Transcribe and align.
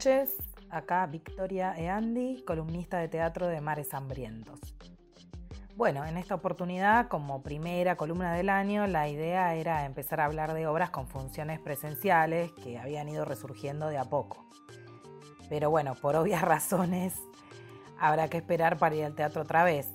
noches. 0.00 0.34
Acá 0.70 1.04
Victoria 1.04 1.74
Eandi, 1.76 2.42
columnista 2.46 2.96
de 2.96 3.08
teatro 3.08 3.48
de 3.48 3.60
Mares 3.60 3.92
Hambrientos. 3.92 4.58
Bueno, 5.76 6.06
en 6.06 6.16
esta 6.16 6.34
oportunidad, 6.34 7.08
como 7.08 7.42
primera 7.42 7.96
columna 7.96 8.32
del 8.32 8.48
año, 8.48 8.86
la 8.86 9.08
idea 9.08 9.54
era 9.54 9.84
empezar 9.84 10.22
a 10.22 10.24
hablar 10.24 10.54
de 10.54 10.66
obras 10.66 10.88
con 10.88 11.06
funciones 11.06 11.60
presenciales 11.60 12.50
que 12.52 12.78
habían 12.78 13.10
ido 13.10 13.26
resurgiendo 13.26 13.88
de 13.88 13.98
a 13.98 14.04
poco. 14.04 14.48
Pero 15.50 15.68
bueno, 15.68 15.94
por 15.94 16.16
obvias 16.16 16.40
razones, 16.54 17.12
habrá 17.98 18.28
que 18.28 18.38
esperar 18.38 18.78
para 18.78 18.94
ir 18.94 19.04
al 19.04 19.14
teatro 19.14 19.42
otra 19.42 19.64
vez. 19.64 19.86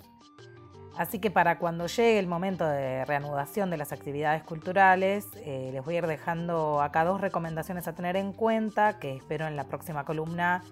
Así 0.97 1.19
que 1.19 1.29
para 1.29 1.59
cuando 1.59 1.87
llegue 1.87 2.19
el 2.19 2.27
momento 2.27 2.65
de 2.65 3.03
reanudación 3.03 3.69
de 3.69 3.77
las 3.77 3.91
actividades 3.91 4.43
culturales, 4.43 5.27
eh, 5.35 5.71
les 5.73 5.83
voy 5.83 5.95
a 5.95 5.97
ir 5.97 6.07
dejando 6.07 6.81
acá 6.81 7.03
dos 7.03 7.19
recomendaciones 7.19 7.87
a 7.87 7.93
tener 7.93 8.15
en 8.15 8.31
cuenta 8.31 8.97
que 8.97 9.15
espero 9.15 9.45
en 9.45 9.57
la 9.57 9.65
próxima 9.65 10.05
columna 10.05 10.63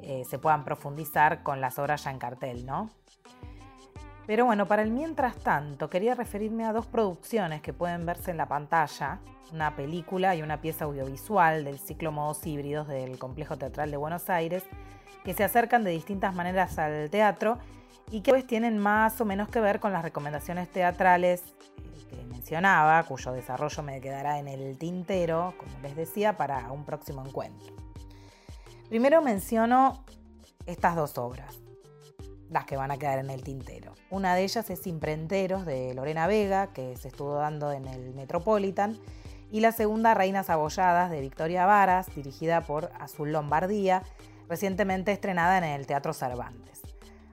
eh, 0.00 0.24
se 0.28 0.38
puedan 0.38 0.64
profundizar 0.64 1.44
con 1.44 1.60
las 1.60 1.78
obras 1.78 2.04
ya 2.04 2.10
en 2.10 2.18
cartel, 2.18 2.66
¿no? 2.66 2.90
Pero 4.26 4.44
bueno, 4.44 4.66
para 4.66 4.82
el 4.82 4.90
mientras 4.90 5.36
tanto, 5.36 5.90
quería 5.90 6.14
referirme 6.14 6.64
a 6.64 6.72
dos 6.72 6.86
producciones 6.86 7.62
que 7.62 7.72
pueden 7.72 8.06
verse 8.06 8.30
en 8.30 8.36
la 8.36 8.46
pantalla, 8.46 9.20
una 9.52 9.74
película 9.76 10.34
y 10.36 10.42
una 10.42 10.60
pieza 10.60 10.84
audiovisual 10.84 11.64
del 11.64 11.78
ciclo 11.78 12.12
Modos 12.12 12.46
Híbridos 12.46 12.88
del 12.88 13.18
Complejo 13.18 13.56
Teatral 13.56 13.90
de 13.90 13.96
Buenos 13.96 14.30
Aires, 14.30 14.64
que 15.24 15.34
se 15.34 15.44
acercan 15.44 15.84
de 15.84 15.90
distintas 15.90 16.34
maneras 16.34 16.78
al 16.78 17.10
teatro 17.10 17.58
y 18.10 18.22
que 18.22 18.30
a 18.30 18.34
veces 18.34 18.48
tienen 18.48 18.78
más 18.78 19.20
o 19.20 19.24
menos 19.24 19.48
que 19.48 19.60
ver 19.60 19.80
con 19.80 19.92
las 19.92 20.02
recomendaciones 20.02 20.68
teatrales 20.70 21.42
que 22.08 22.24
mencionaba, 22.24 23.02
cuyo 23.04 23.32
desarrollo 23.32 23.82
me 23.82 24.00
quedará 24.00 24.38
en 24.38 24.48
el 24.48 24.76
tintero, 24.78 25.54
como 25.56 25.78
les 25.82 25.94
decía, 25.94 26.36
para 26.36 26.72
un 26.72 26.84
próximo 26.84 27.24
encuentro. 27.24 27.74
Primero 28.88 29.22
menciono 29.22 30.04
estas 30.66 30.96
dos 30.96 31.16
obras, 31.18 31.60
las 32.50 32.64
que 32.64 32.76
van 32.76 32.90
a 32.90 32.98
quedar 32.98 33.20
en 33.20 33.30
el 33.30 33.44
tintero. 33.44 33.94
Una 34.10 34.34
de 34.34 34.42
ellas 34.42 34.68
es 34.70 34.86
Imprenteros 34.88 35.64
de 35.64 35.94
Lorena 35.94 36.26
Vega, 36.26 36.72
que 36.72 36.96
se 36.96 37.08
estuvo 37.08 37.34
dando 37.34 37.70
en 37.70 37.86
el 37.86 38.14
Metropolitan, 38.14 38.98
y 39.52 39.60
la 39.60 39.72
segunda 39.72 40.14
Reinas 40.14 40.50
Abolladas 40.50 41.10
de 41.10 41.20
Victoria 41.20 41.66
Varas, 41.66 42.12
dirigida 42.14 42.62
por 42.62 42.90
Azul 42.98 43.32
Lombardía, 43.32 44.02
recientemente 44.50 45.12
estrenada 45.12 45.56
en 45.58 45.64
el 45.64 45.86
Teatro 45.86 46.12
Cervantes. 46.12 46.82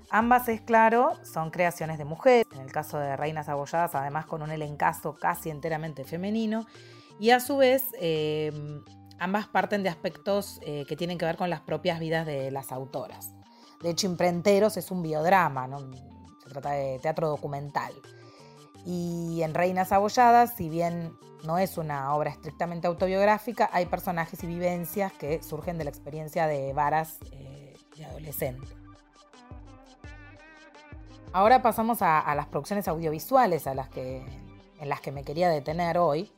Ambas, 0.09 0.47
es 0.47 0.61
claro, 0.61 1.13
son 1.25 1.49
creaciones 1.49 1.97
de 1.97 2.05
mujeres, 2.05 2.45
en 2.53 2.61
el 2.61 2.71
caso 2.71 2.97
de 2.99 3.17
Reinas 3.17 3.49
Abolladas, 3.49 3.95
además 3.95 4.25
con 4.25 4.41
un 4.41 4.51
elencazo 4.51 5.15
casi 5.15 5.49
enteramente 5.49 6.05
femenino, 6.05 6.65
y 7.19 7.31
a 7.31 7.39
su 7.39 7.57
vez 7.57 7.83
eh, 7.99 8.53
ambas 9.19 9.47
parten 9.47 9.83
de 9.83 9.89
aspectos 9.89 10.59
eh, 10.61 10.85
que 10.87 10.95
tienen 10.95 11.17
que 11.17 11.25
ver 11.25 11.35
con 11.35 11.49
las 11.49 11.59
propias 11.59 11.99
vidas 11.99 12.25
de 12.25 12.51
las 12.51 12.71
autoras. 12.71 13.33
De 13.81 13.89
hecho, 13.89 14.07
Imprenteros 14.07 14.77
es 14.77 14.91
un 14.91 15.01
biodrama, 15.01 15.67
se 16.43 16.49
trata 16.49 16.71
de 16.71 16.99
teatro 16.99 17.27
documental. 17.27 17.93
Y 18.85 19.41
en 19.41 19.53
Reinas 19.53 19.91
Abolladas, 19.91 20.53
si 20.55 20.69
bien 20.69 21.11
no 21.47 21.57
es 21.57 21.77
una 21.77 22.13
obra 22.13 22.29
estrictamente 22.29 22.87
autobiográfica, 22.87 23.69
hay 23.71 23.85
personajes 23.85 24.43
y 24.43 24.47
vivencias 24.47 25.13
que 25.13 25.41
surgen 25.41 25.77
de 25.77 25.85
la 25.85 25.89
experiencia 25.89 26.45
de 26.45 26.73
Varas 26.73 27.19
eh, 27.31 27.73
de 27.95 28.05
adolescente. 28.05 28.67
Ahora 31.31 31.61
pasamos 31.61 32.01
a, 32.01 32.33
las 32.35 32.47
producciones 32.47 32.87
audiovisuales 32.87 33.65
a 33.65 33.73
las 33.73 33.87
que, 33.89 34.25
en 34.79 34.89
las 34.89 34.99
que 34.99 35.11
me 35.11 35.23
quería 35.23 35.49
detener 35.49 35.97
hoy. 35.97 36.31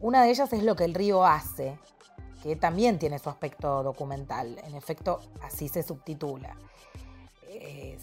Una 0.00 0.22
de 0.22 0.30
ellas 0.30 0.52
es 0.52 0.62
Lo 0.62 0.74
que 0.74 0.84
el 0.84 0.94
río 0.94 1.24
hace, 1.24 1.78
que 2.42 2.56
también 2.56 2.98
tiene 2.98 3.18
su 3.18 3.30
aspecto 3.30 3.82
documental. 3.82 4.58
En 4.64 4.74
efecto, 4.74 5.20
así 5.42 5.68
se 5.68 5.82
subtitula. 5.82 6.56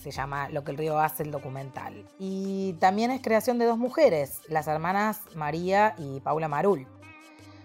Se 0.04 0.12
llama 0.12 0.50
Lo 0.50 0.66
que 0.66 0.72
el 0.72 0.78
río 0.78 1.00
hace 1.00 1.24
el 1.24 1.32
documental. 1.32 2.06
Y 2.20 2.74
también 2.74 3.10
es 3.10 3.22
creación 3.22 3.58
de 3.58 3.64
dos 3.64 3.78
mujeres, 3.78 4.42
las 4.50 4.68
hermanas 4.68 5.22
María 5.34 5.96
y 5.98 6.20
Paula 6.20 6.50
Marul. 6.50 6.86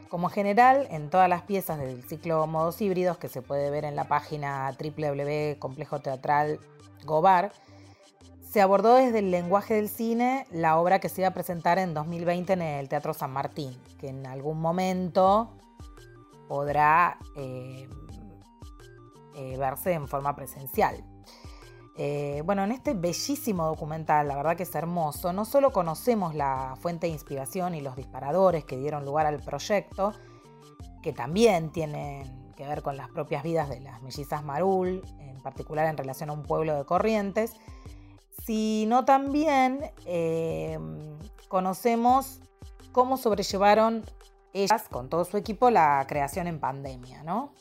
Como 0.08 0.28
general, 0.28 0.86
en 0.92 1.10
todas 1.10 1.28
las 1.28 1.42
piezas 1.42 1.80
del 1.80 2.04
ciclo 2.04 2.46
Modos 2.46 2.80
Híbridos, 2.80 3.18
que 3.18 3.28
se 3.28 3.42
puede 3.42 3.70
ver 3.70 3.84
en 3.84 3.96
la 3.96 4.04
página 4.04 4.70
www.complejo 4.78 5.98
teatral 5.98 6.60
Gobar, 7.04 7.50
se 8.48 8.60
abordó 8.60 8.94
desde 8.94 9.18
el 9.18 9.32
lenguaje 9.32 9.74
del 9.74 9.88
cine 9.88 10.46
la 10.52 10.78
obra 10.78 11.00
que 11.00 11.08
se 11.08 11.22
iba 11.22 11.28
a 11.28 11.34
presentar 11.34 11.78
en 11.78 11.92
2020 11.92 12.52
en 12.52 12.62
el 12.62 12.88
Teatro 12.88 13.14
San 13.14 13.32
Martín, 13.32 13.76
que 13.98 14.10
en 14.10 14.26
algún 14.26 14.60
momento 14.60 15.50
podrá 16.46 17.18
eh, 17.36 17.88
eh, 19.34 19.56
verse 19.58 19.92
en 19.92 20.06
forma 20.06 20.36
presencial. 20.36 21.04
Eh, 22.00 22.42
bueno, 22.46 22.62
en 22.62 22.70
este 22.70 22.94
bellísimo 22.94 23.66
documental, 23.66 24.28
la 24.28 24.36
verdad 24.36 24.56
que 24.56 24.62
es 24.62 24.74
hermoso, 24.76 25.32
no 25.32 25.44
solo 25.44 25.72
conocemos 25.72 26.32
la 26.32 26.76
fuente 26.80 27.08
de 27.08 27.12
inspiración 27.12 27.74
y 27.74 27.80
los 27.80 27.96
disparadores 27.96 28.64
que 28.64 28.76
dieron 28.76 29.04
lugar 29.04 29.26
al 29.26 29.40
proyecto, 29.40 30.12
que 31.02 31.12
también 31.12 31.70
tienen 31.72 32.52
que 32.54 32.68
ver 32.68 32.82
con 32.82 32.96
las 32.96 33.08
propias 33.08 33.42
vidas 33.42 33.68
de 33.68 33.80
las 33.80 34.00
mellizas 34.00 34.44
Marul, 34.44 35.02
en 35.18 35.42
particular 35.42 35.86
en 35.86 35.96
relación 35.96 36.30
a 36.30 36.34
un 36.34 36.44
pueblo 36.44 36.76
de 36.76 36.84
Corrientes, 36.84 37.54
sino 38.46 39.04
también 39.04 39.90
em, 40.06 41.18
conocemos 41.48 42.38
cómo 42.92 43.16
sobrellevaron 43.16 44.04
ellas 44.52 44.88
con 44.88 45.08
todo 45.08 45.24
su 45.24 45.36
equipo 45.36 45.68
la 45.68 46.04
creación 46.08 46.46
en 46.46 46.60
pandemia, 46.60 47.24
¿no? 47.24 47.52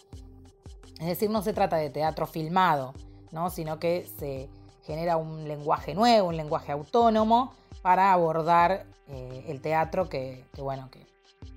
Es 0.99 1.07
decir, 1.07 1.31
no 1.31 1.41
se 1.41 1.53
trata 1.53 1.77
de 1.77 1.89
teatro 1.89 2.27
filmado, 2.27 2.93
¿no? 3.31 3.49
sino 3.49 3.79
que 3.79 4.07
se 4.17 4.49
genera 4.83 5.17
un 5.17 5.47
lenguaje 5.47 5.93
nuevo, 5.93 6.29
un 6.29 6.37
lenguaje 6.37 6.71
autónomo 6.71 7.53
para 7.81 8.13
abordar 8.13 8.85
eh, 9.07 9.45
el 9.47 9.61
teatro 9.61 10.09
que, 10.09 10.45
bueno, 10.57 10.89
que 10.89 11.05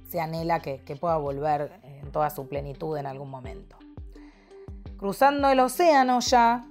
se 0.09 0.21
anhela 0.21 0.61
que 0.61 0.97
pueda 1.01 1.17
volver 1.17 1.81
en 1.83 2.11
toda 2.11 2.31
su 2.31 2.49
plenitud 2.49 2.97
en 2.97 3.07
algún 3.07 3.31
momento. 3.31 3.77
Cruzando 5.01 5.49
el 5.49 5.61
océano 5.61 6.21
ya, 6.21 6.67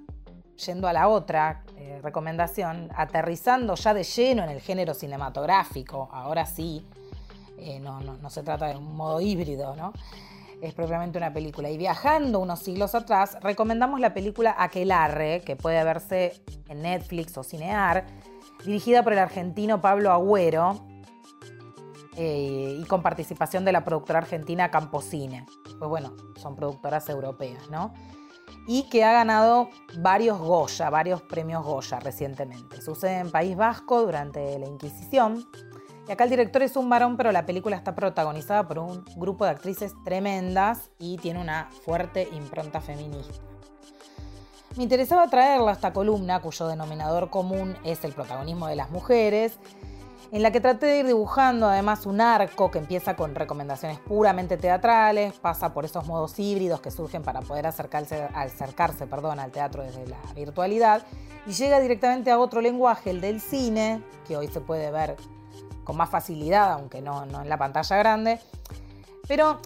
yendo 0.64 0.88
a 0.88 0.94
la 0.94 1.08
otra 1.08 1.64
eh, 1.78 2.00
recomendación, 2.04 2.92
aterrizando 2.96 3.74
ya 3.74 3.94
de 3.96 4.04
lleno 4.04 4.44
en 4.44 4.50
el 4.50 4.62
género 4.62 4.94
cinematográfico, 4.94 6.10
ahora 6.12 6.46
sí, 6.46 6.86
eh, 7.58 7.80
no, 7.80 8.02
no, 8.02 8.30
se 8.30 8.44
trata 8.44 8.68
de 8.68 8.78
un 8.78 8.96
modo 8.96 9.20
híbrido, 9.20 9.76
¿no? 9.76 9.94
Es 10.62 10.74
propiamente 10.74 11.18
una 11.18 11.32
película. 11.32 11.70
Y 11.70 11.78
viajando 11.78 12.40
unos 12.40 12.60
siglos 12.60 12.96
atrás, 12.96 13.38
recomendamos 13.42 14.00
la 14.00 14.14
película 14.14 14.56
Aquelarre, 14.58 15.42
que 15.42 15.56
puede 15.56 15.84
verse 15.84 16.44
en 16.68 16.82
Netflix 16.82 17.38
o 17.38 17.44
Cinear, 17.44 18.06
dirigida 18.66 19.04
por 19.04 19.14
el 19.14 19.20
argentino 19.20 19.82
Pablo 19.82 20.12
Agüero 20.12 20.86
eh, 22.18 22.78
y 22.80 22.84
con 22.86 23.02
participación 23.02 23.64
de 23.64 23.72
la 23.72 23.86
productora 23.86 24.20
argentina 24.20 24.70
Camposine. 24.70 25.46
Pues 25.78 25.90
bueno, 25.90 26.16
son 26.36 26.56
productoras 26.56 27.08
europeas, 27.08 27.70
¿no? 27.70 27.94
y 28.68 28.84
que 28.84 29.04
ha 29.04 29.12
ganado 29.12 29.70
varios 29.98 30.38
Goya, 30.38 30.92
varios 30.92 31.24
premios 31.24 31.66
Goya 31.66 32.00
recientemente. 32.00 32.82
Sucede 32.82 33.18
en 33.18 33.32
País 33.32 33.56
Vasco 33.58 34.04
durante 34.04 34.60
la 34.60 34.68
Inquisición. 34.68 35.48
Y 36.10 36.12
acá 36.12 36.24
el 36.24 36.32
director 36.32 36.64
es 36.64 36.76
un 36.76 36.90
varón, 36.90 37.18
pero 37.18 37.32
la 37.32 37.46
película 37.46 37.76
está 37.76 37.94
protagonizada 37.94 38.68
por 38.68 38.80
un 38.80 39.06
grupo 39.16 39.46
de 39.46 39.52
actrices 39.52 39.94
tremendas 40.04 40.90
y 40.98 41.18
tiene 41.18 41.40
una 41.40 41.70
fuerte 41.86 42.28
impronta 42.34 42.82
feminista. 42.82 43.36
Me 44.76 44.82
interesaba 44.82 45.28
traerla 45.28 45.70
a 45.70 45.74
esta 45.76 45.94
columna, 45.94 46.42
cuyo 46.42 46.68
denominador 46.68 47.30
común 47.30 47.78
es 47.84 48.04
el 48.06 48.14
protagonismo 48.14 48.66
de 48.66 48.76
las 48.76 48.90
mujeres, 48.90 49.60
en 50.32 50.42
la 50.42 50.50
que 50.50 50.60
traté 50.60 50.88
de 50.88 51.00
ir 51.02 51.06
dibujando 51.06 51.68
además 51.68 52.08
un 52.08 52.22
arco 52.22 52.72
que 52.72 52.80
empieza 52.80 53.16
con 53.16 53.36
recomendaciones 53.36 54.00
puramente 54.00 54.58
teatrales, 54.58 55.36
pasa 55.36 55.76
por 55.76 55.86
esos 55.86 56.08
modos 56.08 56.40
híbridos 56.40 56.82
que 56.82 56.90
surgen 56.90 57.22
para 57.22 57.42
poder 57.42 57.68
acercarse, 57.68 58.28
al 58.32 59.52
teatro 59.52 59.84
desde 59.84 60.08
la 60.08 60.18
virtualidad, 60.36 61.04
y 61.46 61.52
llega 61.52 61.80
directamente 61.80 62.32
a 62.32 62.40
otro 62.40 62.62
lenguaje, 62.62 63.12
el 63.12 63.22
del 63.22 63.40
cine, 63.40 64.02
que 64.28 64.38
hoy 64.38 64.48
se 64.48 64.60
puede 64.60 64.90
ver 64.90 65.16
con 65.90 65.98
más 65.98 66.12
facilidad, 66.12 66.72
aunque 66.74 67.02
no, 67.02 67.26
no 67.26 67.42
en 67.42 67.50
la 67.50 67.58
pantalla 67.58 67.98
grande. 67.98 68.40
Pero 69.28 69.60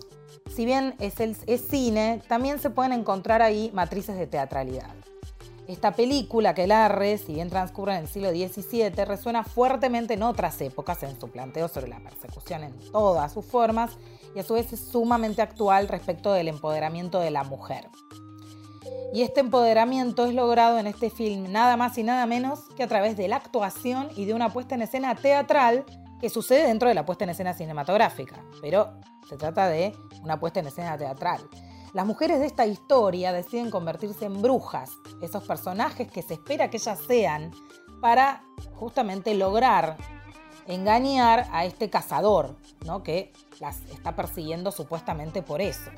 si 0.55 0.63
bien 0.63 0.95
es, 0.99 1.19
el, 1.19 1.35
cine, 1.35 2.21
también 2.29 2.59
se 2.59 2.69
pueden 2.69 2.93
encontrar 2.93 3.41
ahí 3.41 3.71
matrices 3.73 4.15
de 4.15 4.25
teatralidad. 4.25 4.89
Esta 5.67 5.91
película, 5.91 6.53
que 6.53 6.65
Larre, 6.65 7.17
si 7.17 7.33
bien 7.33 7.49
transcurre 7.49 7.95
en 7.95 8.03
el 8.03 8.07
siglo 8.07 8.29
XVII, 8.29 9.03
resuena 9.03 9.43
fuertemente 9.43 10.13
en 10.13 10.23
otras 10.23 10.61
épocas 10.61 11.03
en 11.03 11.19
su 11.19 11.29
planteo 11.29 11.67
sobre 11.67 11.89
la 11.89 11.99
persecución 11.99 12.63
en 12.63 12.79
todas 12.93 13.33
sus 13.33 13.45
formas 13.45 13.91
y 14.33 14.39
a 14.39 14.43
su 14.43 14.53
vez 14.53 14.71
es 14.71 14.79
sumamente 14.79 15.41
actual 15.41 15.89
respecto 15.89 16.31
del 16.31 16.47
empoderamiento 16.47 17.19
de 17.19 17.31
la 17.31 17.43
mujer. 17.43 17.89
Y 19.13 19.23
este 19.23 19.41
empoderamiento 19.41 20.25
es 20.25 20.33
logrado 20.33 20.79
en 20.79 20.87
este 20.87 21.09
film 21.09 21.51
nada 21.51 21.75
más 21.75 21.97
y 21.97 22.03
nada 22.03 22.25
menos 22.25 22.61
que 22.77 22.83
a 22.83 22.87
través 22.87 23.17
de 23.17 23.27
la 23.27 23.35
actuación 23.35 24.07
y 24.15 24.23
de 24.23 24.33
una 24.33 24.53
puesta 24.53 24.75
en 24.75 24.83
escena 24.83 25.15
teatral 25.15 25.85
que 26.23 26.29
sucede 26.29 26.67
dentro 26.67 26.87
de 26.87 26.95
la 26.95 27.05
puesta 27.05 27.25
en 27.25 27.31
escena 27.31 27.53
cinematográfica, 27.53 28.45
pero 28.61 28.93
se 29.27 29.35
trata 29.35 29.67
de 29.67 29.93
una 30.21 30.39
puesta 30.39 30.61
en 30.61 30.67
escena 30.67 30.97
teatral. 30.97 31.41
Las 31.91 32.05
mujeres 32.05 32.39
de 32.39 32.45
esta 32.45 32.65
historia 32.65 33.33
deciden 33.33 33.69
convertirse 33.69 34.23
en 34.23 34.41
brujas, 34.41 34.91
esos 35.21 35.43
personajes 35.43 36.09
que 36.09 36.21
se 36.21 36.35
espera 36.35 36.69
que 36.69 36.77
ellas 36.77 36.97
sean 37.05 37.51
para 37.99 38.41
justamente 38.75 39.35
lograr 39.35 39.97
engañar 40.65 41.49
a 41.51 41.65
este 41.65 41.89
cazador, 41.89 42.55
¿no? 42.85 43.03
que 43.03 43.33
las 43.59 43.81
está 43.91 44.15
persiguiendo 44.15 44.71
supuestamente 44.71 45.41
por 45.41 45.59
eso. 45.59 45.91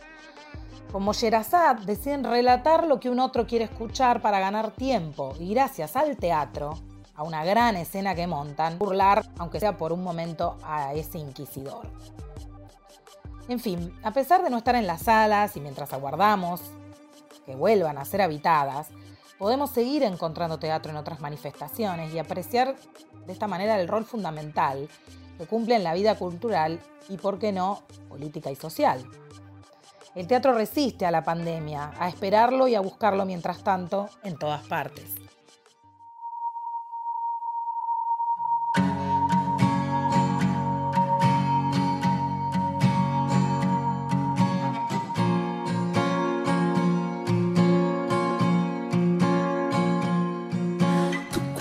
Como 0.92 1.13
Sherazad 1.13 1.75
deciden 1.81 2.24
relatar 2.24 2.88
lo 2.88 3.00
que 3.00 3.12
un 3.12 3.19
otro 3.19 3.45
quiere 3.45 3.66
escuchar 3.66 4.24
para 4.24 4.39
ganar 4.39 4.71
tiempo 4.71 5.36
y 5.39 5.54
gracias 5.54 5.95
al 5.95 6.18
teatro, 6.18 6.80
a 7.15 7.23
una 7.23 7.44
gran 7.45 7.75
escena 7.75 8.15
que 8.15 8.27
montan, 8.27 8.77
burlar, 8.77 9.25
aunque 9.38 9.59
sea 9.59 9.77
por 9.77 9.94
un 9.94 10.03
momento, 10.03 10.57
a 10.63 10.94
ese 10.94 11.17
inquisidor. 11.17 11.88
En 13.47 13.59
fin, 13.59 13.94
a 14.03 14.12
pesar 14.12 14.44
de 14.44 14.50
no 14.50 14.57
estar 14.57 14.75
en 14.75 14.88
las 14.88 15.03
salas 15.03 15.56
y 15.56 15.62
mientras 15.62 15.94
aguardamos 15.94 16.62
que 17.45 17.56
vuelvan 17.56 17.97
a 17.97 18.06
ser 18.06 18.21
habitadas, 18.21 18.88
podemos 19.38 19.69
seguir 19.69 20.03
encontrando 20.03 20.57
teatro 20.57 20.91
en 20.91 20.97
otras 20.97 21.19
manifestaciones 21.21 22.13
y 22.13 22.19
apreciar 22.19 22.75
de 23.25 23.33
esta 23.33 23.47
manera 23.47 23.79
el 23.79 23.88
rol 23.88 24.06
fundamental 24.06 24.89
que 25.38 25.45
cumple 25.45 25.75
en 25.75 25.83
la 25.83 25.94
vida 25.94 26.15
cultural 26.15 26.79
y, 27.09 27.18
por 27.18 27.39
qué 27.39 27.51
no, 27.51 27.83
política 28.09 28.50
y 28.51 28.56
social. 28.56 29.06
El 30.15 30.27
teatro 30.27 30.53
resiste 30.53 31.06
a 31.06 31.11
la 31.11 31.23
pandemia, 31.23 31.91
a 32.00 32.07
esperarlo 32.07 32.68
y 32.68 32.75
a 32.75 32.79
buscarlo 32.79 33.25
mientras 33.25 33.63
tanto 33.63 34.09
en 34.23 34.38
todas 34.39 34.65
partes. 34.65 35.25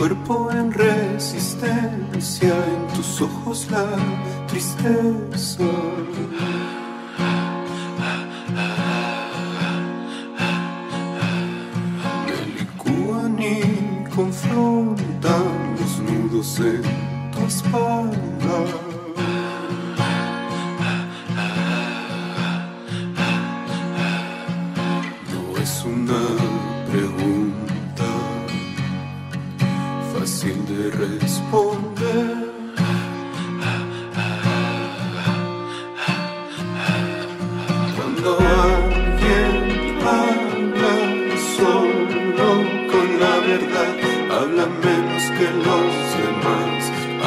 Cuerpo 0.04 0.50
en 0.52 0.70
resistencia, 0.70 2.52
en 2.52 2.94
tus 2.94 3.22
ojos 3.22 3.66
la 3.70 3.86
tristeza. 4.46 5.64
Me 12.26 12.36
licúan 12.58 13.38
y 13.40 14.04
confrontan 14.14 15.76
los 15.80 15.98
nudos 16.00 16.60
en 16.60 16.82
tu 17.30 17.40
espalda. 17.46 18.83
Fácil 30.24 30.56
de 30.64 30.90
responder. 30.90 32.36
Cuando 37.96 38.38
alguien 38.40 39.54
habla 40.16 40.94
solo 41.58 42.48
con 42.90 43.06
la 43.20 43.34
verdad, 43.50 43.92
habla 44.38 44.66
menos 44.86 45.22
que 45.36 45.48
los 45.66 45.92
demás, 46.22 46.80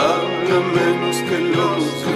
habla 0.10 0.58
menos 0.80 1.18
que 1.30 1.38
los 1.56 1.84
demás. 2.02 2.07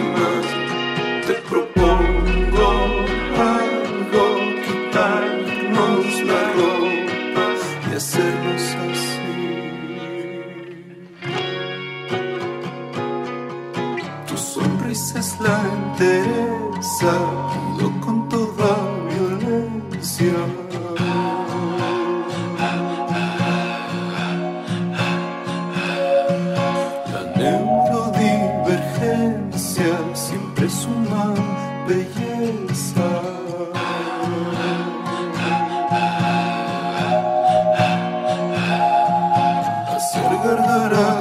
perderá. 40.56 41.21